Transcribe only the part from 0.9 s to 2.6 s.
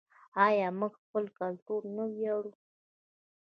په خپل کلتور نه ویاړو؟